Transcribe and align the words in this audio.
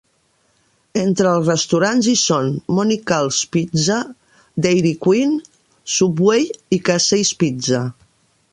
Entre 1.01 1.27
els 1.39 1.49
restaurants 1.49 2.07
hi 2.11 2.15
són 2.21 2.49
Monical's 2.77 3.43
Pizza, 3.57 3.99
Dairy 4.67 4.95
Queen, 5.07 5.37
Subway 5.99 6.49
i 6.79 6.81
Casey's 6.91 7.35
Pizza. 7.45 7.85